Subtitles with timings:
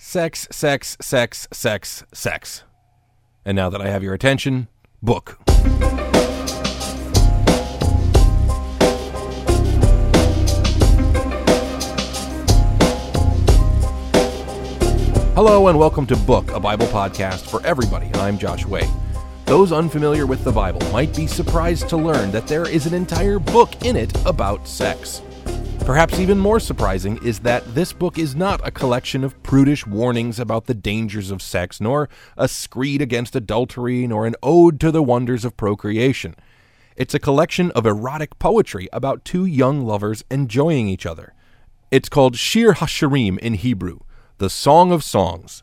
[0.00, 2.62] Sex, sex, sex, sex, sex.
[3.44, 4.68] And now that I have your attention,
[5.02, 5.40] book.
[15.34, 18.08] Hello and welcome to Book, a Bible podcast for everybody.
[18.14, 18.88] I'm Josh Way.
[19.46, 23.40] Those unfamiliar with the Bible might be surprised to learn that there is an entire
[23.40, 25.22] book in it about sex.
[25.88, 30.38] Perhaps even more surprising is that this book is not a collection of prudish warnings
[30.38, 35.02] about the dangers of sex, nor a screed against adultery, nor an ode to the
[35.02, 36.36] wonders of procreation.
[36.94, 41.32] It's a collection of erotic poetry about two young lovers enjoying each other.
[41.90, 44.00] It's called Shir HaShirim in Hebrew,
[44.36, 45.62] the Song of Songs.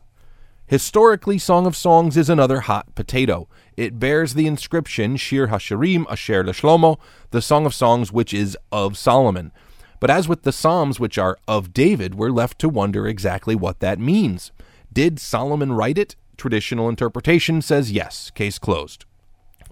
[0.66, 3.46] Historically, Song of Songs is another hot potato.
[3.76, 6.98] It bears the inscription Shir HaShirim Asher LeShlomo,
[7.30, 9.52] the Song of Songs which is of Solomon.
[9.98, 13.80] But as with the Psalms which are of David, we're left to wonder exactly what
[13.80, 14.52] that means.
[14.92, 16.16] Did Solomon write it?
[16.36, 19.04] Traditional interpretation says yes, case closed.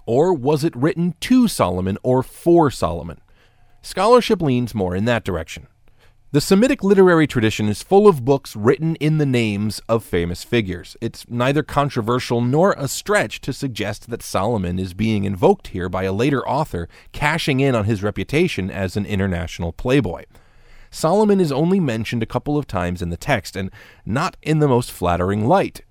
[0.06, 3.20] Or was it written to Solomon or for Solomon?
[3.82, 5.66] Scholarship leans more in that direction.
[6.34, 10.96] The Semitic literary tradition is full of books written in the names of famous figures.
[11.00, 16.02] It's neither controversial nor a stretch to suggest that Solomon is being invoked here by
[16.02, 20.24] a later author cashing in on his reputation as an international playboy.
[20.90, 23.70] Solomon is only mentioned a couple of times in the text, and
[24.04, 25.82] not in the most flattering light.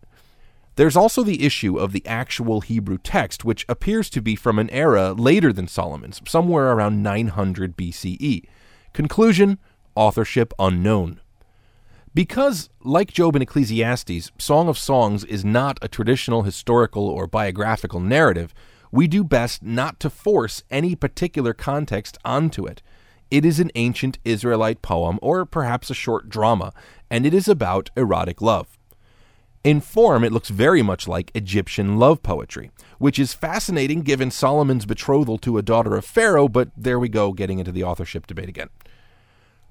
[0.76, 4.70] There's also the issue of the actual Hebrew text, which appears to be from an
[4.72, 8.44] era later than Solomon's, somewhere around 900 BCE.
[8.92, 9.58] Conclusion
[9.96, 11.20] authorship unknown.
[12.14, 18.00] Because, like Job and Ecclesiastes, Song of Songs is not a traditional historical or biographical
[18.00, 18.54] narrative,
[18.92, 22.84] we do best not to force any particular context onto it.
[23.32, 26.72] It is an ancient Israelite poem, or perhaps a short drama,
[27.10, 28.78] and it is about erotic love.
[29.64, 34.86] In form, it looks very much like Egyptian love poetry, which is fascinating given Solomon's
[34.86, 38.50] betrothal to a daughter of Pharaoh, but there we go, getting into the authorship debate
[38.50, 38.70] again.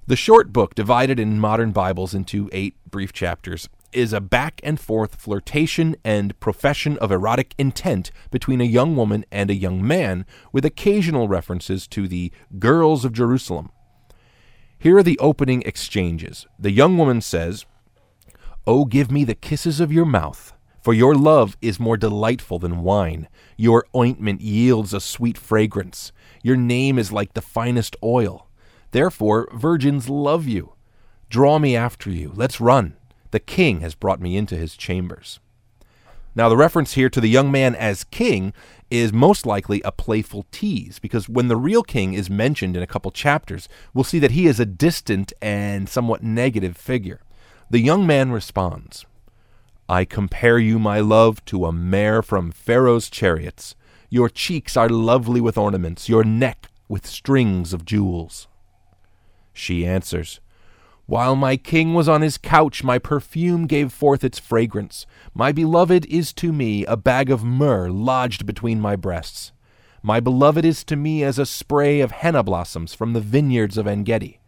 [0.05, 4.77] The short book, divided in modern Bibles into eight brief chapters, is a back and
[4.77, 10.25] forth flirtation and profession of erotic intent between a young woman and a young man,
[10.51, 13.71] with occasional references to the girls of Jerusalem.
[14.77, 16.47] Here are the opening exchanges.
[16.59, 17.65] The young woman says,
[18.67, 22.83] Oh, give me the kisses of your mouth, for your love is more delightful than
[22.83, 23.29] wine.
[23.55, 26.11] Your ointment yields a sweet fragrance.
[26.41, 28.49] Your name is like the finest oil.
[28.93, 30.73] Therefore, virgins love you.
[31.29, 32.31] Draw me after you.
[32.35, 32.95] Let's run.
[33.31, 35.39] The king has brought me into his chambers.
[36.35, 38.53] Now, the reference here to the young man as king
[38.91, 42.87] is most likely a playful tease, because when the real king is mentioned in a
[42.87, 47.21] couple chapters, we'll see that he is a distant and somewhat negative figure.
[47.71, 49.07] The young man responds
[49.89, 53.73] I compare you, my love, to a mare from Pharaoh's chariots.
[54.11, 58.47] Your cheeks are lovely with ornaments, your neck with strings of jewels.
[59.53, 60.39] She answers,
[61.05, 65.05] While my king was on his couch, my perfume gave forth its fragrance.
[65.33, 69.51] My beloved is to me a bag of myrrh lodged between my breasts.
[70.01, 73.87] My beloved is to me as a spray of henna blossoms from the vineyards of
[73.87, 74.39] Engedi.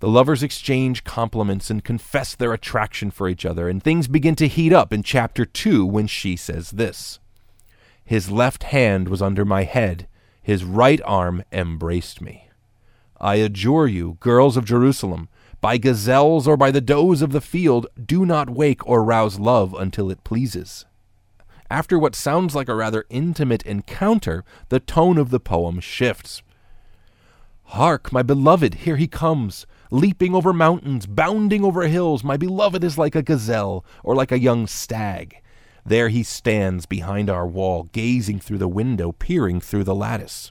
[0.00, 4.48] The lovers exchange compliments and confess their attraction for each other, and things begin to
[4.48, 7.20] heat up in chapter 2 when she says this
[8.04, 10.08] His left hand was under my head,
[10.42, 12.48] his right arm embraced me.
[13.22, 15.28] I adjure you, girls of Jerusalem,
[15.60, 19.74] by gazelles or by the does of the field, do not wake or rouse love
[19.78, 20.84] until it pleases.
[21.70, 26.42] After what sounds like a rather intimate encounter, the tone of the poem shifts.
[27.62, 32.24] Hark, my beloved, here he comes, leaping over mountains, bounding over hills.
[32.24, 35.40] My beloved is like a gazelle, or like a young stag.
[35.86, 40.50] There he stands behind our wall, gazing through the window, peering through the lattice.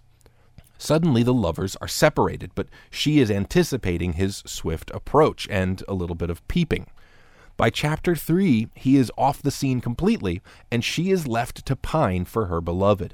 [0.81, 6.15] Suddenly the lovers are separated, but she is anticipating his swift approach and a little
[6.15, 6.87] bit of peeping.
[7.55, 10.41] By chapter 3, he is off the scene completely,
[10.71, 13.13] and she is left to pine for her beloved.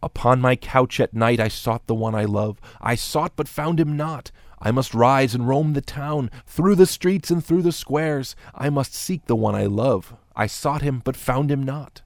[0.00, 2.60] Upon my couch at night I sought the one I love.
[2.80, 4.30] I sought but found him not.
[4.60, 8.36] I must rise and roam the town, through the streets and through the squares.
[8.54, 10.14] I must seek the one I love.
[10.36, 12.02] I sought him but found him not.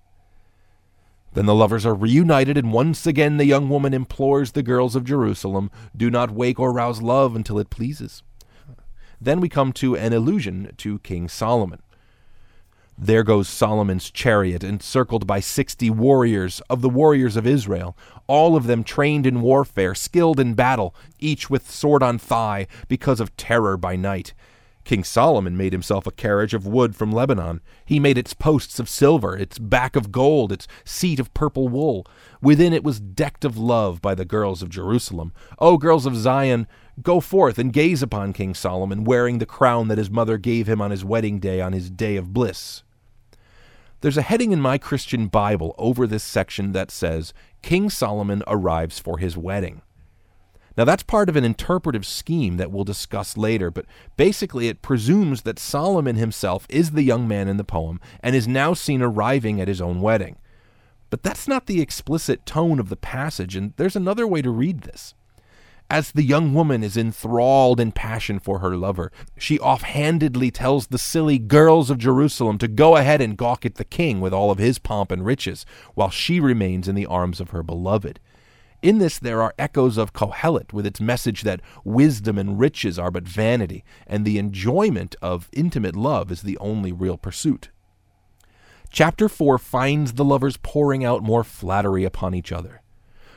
[1.38, 5.04] Then the lovers are reunited, and once again the young woman implores the girls of
[5.04, 8.24] Jerusalem, Do not wake or rouse love until it pleases.
[9.20, 11.80] Then we come to an allusion to King Solomon.
[12.98, 17.96] There goes Solomon's chariot, encircled by sixty warriors of the warriors of Israel,
[18.26, 23.20] all of them trained in warfare, skilled in battle, each with sword on thigh, because
[23.20, 24.34] of terror by night.
[24.88, 27.60] King Solomon made himself a carriage of wood from Lebanon.
[27.84, 32.06] He made its posts of silver, its back of gold, its seat of purple wool.
[32.40, 35.34] Within it was decked of love by the girls of Jerusalem.
[35.58, 36.66] O girls of Zion,
[37.02, 40.80] go forth and gaze upon King Solomon, wearing the crown that his mother gave him
[40.80, 42.82] on his wedding day, on his day of bliss.
[44.00, 48.98] There's a heading in my Christian Bible over this section that says, King Solomon arrives
[48.98, 49.82] for his wedding.
[50.78, 53.84] Now, that's part of an interpretive scheme that we'll discuss later, but
[54.16, 58.46] basically it presumes that Solomon himself is the young man in the poem and is
[58.46, 60.36] now seen arriving at his own wedding.
[61.10, 64.82] But that's not the explicit tone of the passage, and there's another way to read
[64.82, 65.14] this.
[65.90, 70.98] As the young woman is enthralled in passion for her lover, she offhandedly tells the
[70.98, 74.58] silly girls of Jerusalem to go ahead and gawk at the king with all of
[74.58, 78.20] his pomp and riches, while she remains in the arms of her beloved.
[78.80, 83.10] In this, there are echoes of Kohelet with its message that wisdom and riches are
[83.10, 87.70] but vanity, and the enjoyment of intimate love is the only real pursuit.
[88.90, 92.82] Chapter 4 finds the lovers pouring out more flattery upon each other.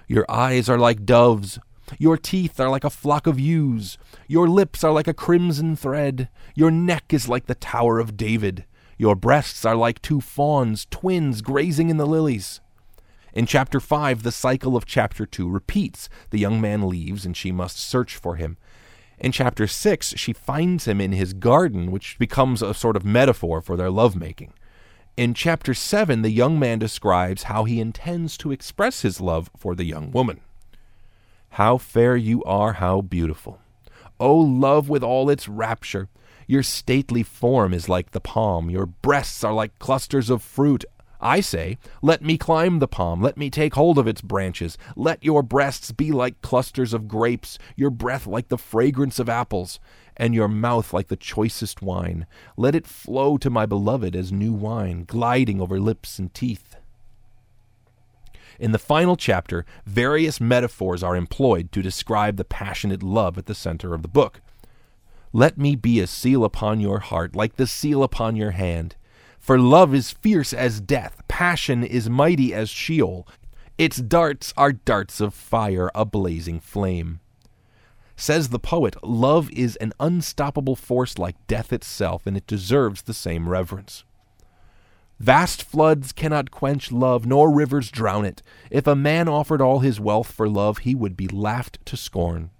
[0.07, 1.57] Your eyes are like doves,
[1.97, 3.97] your teeth are like a flock of ewes,
[4.27, 8.65] your lips are like a crimson thread, your neck is like the Tower of David,
[8.97, 12.61] your breasts are like two fawns, twins grazing in the lilies.
[13.33, 16.09] In chapter 5, the cycle of chapter 2 repeats.
[16.31, 18.57] The young man leaves and she must search for him.
[19.19, 23.61] In chapter 6, she finds him in his garden, which becomes a sort of metaphor
[23.61, 24.53] for their lovemaking.
[25.15, 29.75] In chapter 7, the young man describes how he intends to express his love for
[29.75, 30.41] the young woman.
[31.51, 33.59] How fair you are, how beautiful.
[34.19, 36.09] O love with all its rapture!
[36.47, 40.83] Your stately form is like the palm, your breasts are like clusters of fruit,
[41.21, 44.77] I say, Let me climb the palm, let me take hold of its branches.
[44.95, 49.79] Let your breasts be like clusters of grapes, your breath like the fragrance of apples,
[50.17, 52.25] and your mouth like the choicest wine.
[52.57, 56.75] Let it flow to my beloved as new wine, gliding over lips and teeth.
[58.59, 63.55] In the final chapter, various metaphors are employed to describe the passionate love at the
[63.55, 64.41] center of the book.
[65.33, 68.95] Let me be a seal upon your heart, like the seal upon your hand.
[69.41, 73.27] For love is fierce as death, passion is mighty as Sheol.
[73.75, 77.21] Its darts are darts of fire, a blazing flame.
[78.15, 83.15] Says the poet, love is an unstoppable force like death itself, and it deserves the
[83.15, 84.03] same reverence.
[85.19, 88.43] Vast floods cannot quench love, nor rivers drown it.
[88.69, 92.51] If a man offered all his wealth for love, he would be laughed to scorn.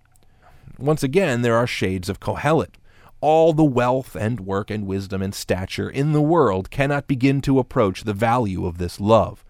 [0.80, 2.74] Once again, there are shades of Kohelet
[3.21, 7.59] all the wealth and work and wisdom and stature in the world cannot begin to
[7.59, 9.45] approach the value of this love.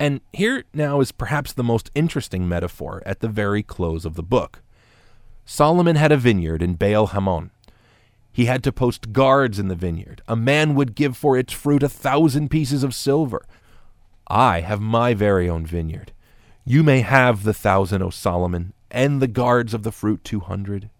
[0.00, 4.22] And here now is perhaps the most interesting metaphor at the very close of the
[4.22, 4.62] book.
[5.44, 7.50] Solomon had a vineyard in Baal Hamon.
[8.30, 10.22] He had to post guards in the vineyard.
[10.28, 13.44] A man would give for its fruit a thousand pieces of silver.
[14.28, 16.12] I have my very own vineyard.
[16.64, 20.90] You may have the thousand, O Solomon, and the guards of the fruit two hundred.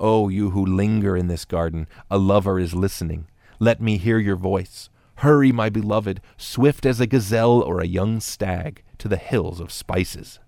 [0.00, 3.26] Oh, you who linger in this garden, a lover is listening.
[3.58, 4.88] Let me hear your voice.
[5.16, 9.70] Hurry, my beloved, swift as a gazelle or a young stag, to the hills of
[9.70, 10.38] spices.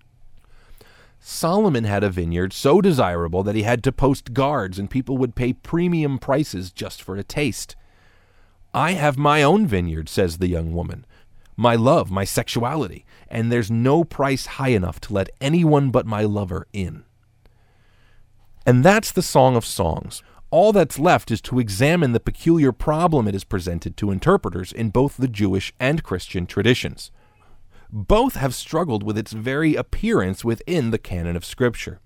[1.19, 5.35] Solomon had a vineyard so desirable that he had to post guards and people would
[5.35, 7.75] pay premium prices just for a taste.
[8.73, 11.05] I have my own vineyard, says the young woman,
[11.55, 16.23] my love, my sexuality, and there's no price high enough to let anyone but my
[16.23, 17.03] lover in.
[18.65, 20.23] And that's the Song of Songs.
[20.49, 24.89] All that's left is to examine the peculiar problem it has presented to interpreters in
[24.89, 27.11] both the Jewish and Christian traditions.
[27.91, 31.99] Both have struggled with its very appearance within the canon of Scripture.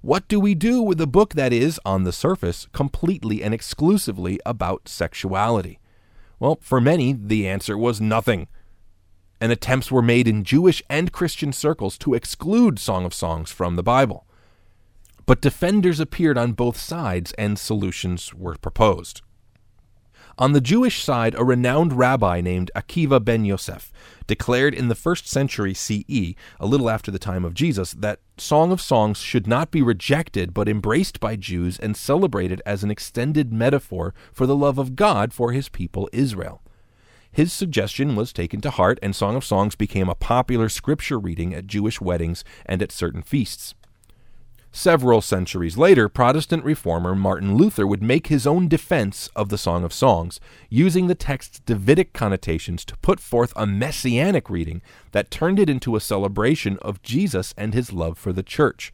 [0.00, 4.38] What do we do with a book that is, on the surface, completely and exclusively
[4.44, 5.78] about sexuality?
[6.38, 8.48] Well, for many, the answer was nothing.
[9.40, 13.76] And attempts were made in Jewish and Christian circles to exclude Song of Songs from
[13.76, 14.26] the Bible.
[15.26, 19.22] But defenders appeared on both sides and solutions were proposed.
[20.36, 23.92] On the Jewish side, a renowned rabbi named Akiva ben Yosef
[24.26, 28.72] declared in the first century CE, a little after the time of Jesus, that Song
[28.72, 33.52] of Songs should not be rejected but embraced by Jews and celebrated as an extended
[33.52, 36.62] metaphor for the love of God for his people Israel.
[37.30, 41.54] His suggestion was taken to heart, and Song of Songs became a popular scripture reading
[41.54, 43.74] at Jewish weddings and at certain feasts.
[44.76, 49.84] Several centuries later, Protestant reformer Martin Luther would make his own defense of the Song
[49.84, 55.60] of Songs, using the text's Davidic connotations to put forth a messianic reading that turned
[55.60, 58.92] it into a celebration of Jesus and his love for the church.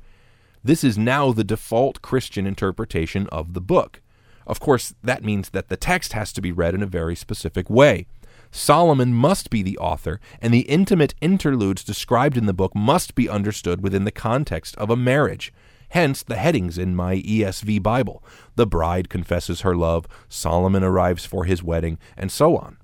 [0.63, 4.03] This is now the default Christian interpretation of the book.
[4.47, 7.71] Of course, that means that the text has to be read in a very specific
[7.71, 8.07] way.
[8.51, 13.29] Solomon must be the author, and the intimate interludes described in the book must be
[13.29, 15.53] understood within the context of a marriage.
[15.91, 18.23] Hence the headings in my ESV Bible.
[18.57, 22.77] The bride confesses her love, Solomon arrives for his wedding, and so on.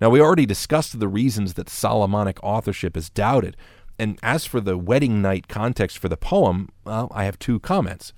[0.00, 3.56] Now, we already discussed the reasons that Solomonic authorship is doubted,
[3.98, 8.12] and as for the wedding night context for the poem, well, I have two comments.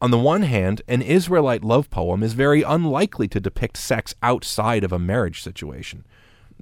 [0.00, 4.84] On the one hand, an Israelite love poem is very unlikely to depict sex outside
[4.84, 6.04] of a marriage situation.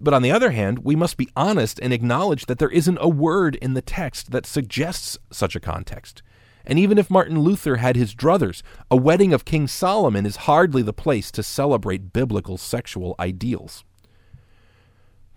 [0.01, 3.09] But on the other hand, we must be honest and acknowledge that there isn't a
[3.09, 6.23] word in the text that suggests such a context.
[6.65, 10.83] And even if Martin Luther had his druthers, a wedding of King Solomon is hardly
[10.83, 13.85] the place to celebrate biblical sexual ideals.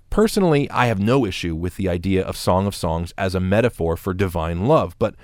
[0.09, 3.97] Personally, I have no issue with the idea of Song of Songs as a metaphor
[3.97, 5.15] for divine love, but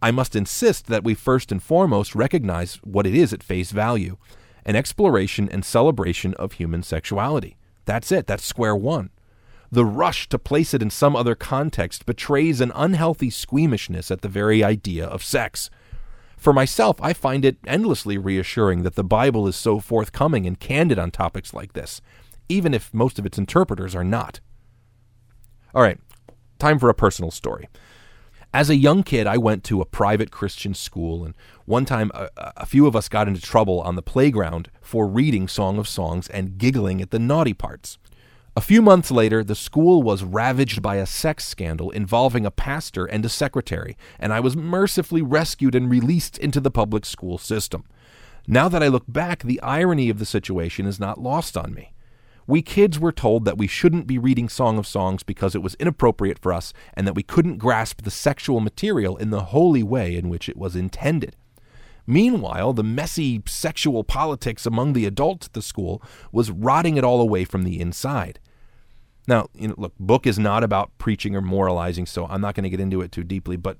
[0.00, 4.16] I must insist that we first and foremost recognize what it is at face value
[4.64, 7.56] an exploration and celebration of human sexuality.
[7.86, 9.08] That's it, that's square one.
[9.72, 14.28] The rush to place it in some other context betrays an unhealthy squeamishness at the
[14.28, 15.70] very idea of sex.
[16.36, 20.98] For myself, I find it endlessly reassuring that the Bible is so forthcoming and candid
[20.98, 22.02] on topics like this,
[22.50, 24.40] even if most of its interpreters are not.
[25.74, 25.98] All right,
[26.58, 27.68] time for a personal story.
[28.54, 31.34] As a young kid, I went to a private Christian school, and
[31.66, 35.48] one time a, a, few of us got into trouble on the playground for reading
[35.48, 37.98] Song of Songs and giggling at the naughty parts.
[38.56, 43.04] A few months later, the school was ravaged by a sex scandal involving a pastor
[43.04, 47.84] and a secretary, and I was mercifully rescued and released into the public school system.
[48.46, 51.92] Now that I look back, the irony of the situation is not lost on me.
[52.48, 55.74] We kids were told that we shouldn't be reading Song of Songs because it was
[55.74, 60.16] inappropriate for us and that we couldn't grasp the sexual material in the holy way
[60.16, 61.36] in which it was intended.
[62.06, 66.02] Meanwhile, the messy sexual politics among the adults at the school
[66.32, 68.40] was rotting it all away from the inside.
[69.26, 72.64] Now, you know, look, book is not about preaching or moralizing, so I'm not going
[72.64, 73.76] to get into it too deeply, but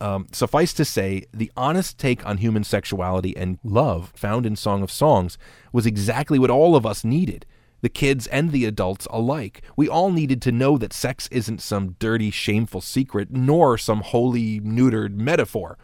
[0.00, 4.82] um, suffice to say, the honest take on human sexuality and love found in Song
[4.82, 5.36] of Songs
[5.74, 7.44] was exactly what all of us needed
[7.80, 9.62] the kids and the adults alike.
[9.76, 14.60] We all needed to know that sex isn't some dirty, shameful secret, nor some holy,
[14.60, 15.78] neutered metaphor.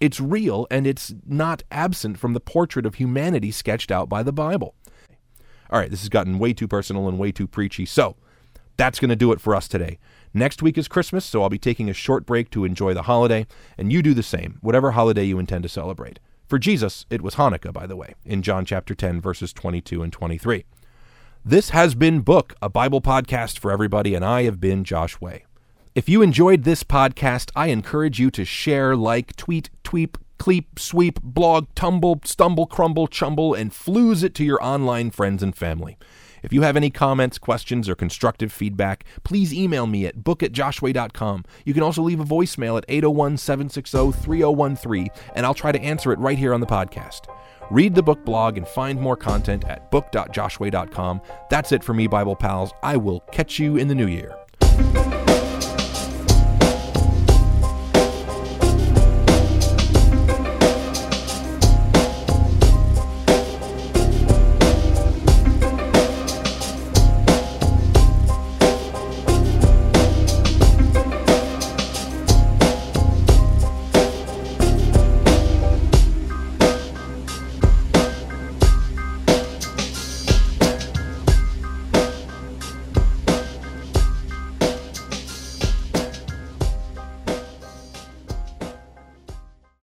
[0.00, 4.32] It's real, and it's not absent from the portrait of humanity sketched out by the
[4.32, 4.74] Bible.
[5.70, 8.16] All right, this has gotten way too personal and way too preachy, so
[8.76, 9.98] that's going to do it for us today.
[10.32, 13.46] Next week is Christmas, so I'll be taking a short break to enjoy the holiday,
[13.76, 16.18] and you do the same, whatever holiday you intend to celebrate.
[16.48, 20.12] For Jesus, it was Hanukkah, by the way, in John chapter 10, verses 22 and
[20.12, 20.64] 23.
[21.44, 25.46] This has been Book, a Bible podcast for everybody, and I have been Josh Way.
[25.94, 31.18] If you enjoyed this podcast, I encourage you to share, like, tweet, tweep, cleep, sweep,
[31.22, 35.96] blog, tumble, stumble, crumble, chumble, and flooze it to your online friends and family.
[36.42, 40.52] If you have any comments, questions, or constructive feedback, please email me at book at
[40.52, 41.46] joshway.com.
[41.64, 46.12] You can also leave a voicemail at 801 760 3013, and I'll try to answer
[46.12, 47.22] it right here on the podcast.
[47.70, 51.20] Read the book blog and find more content at book.joshway.com.
[51.50, 52.72] That's it for me, Bible pals.
[52.82, 54.34] I will catch you in the new year.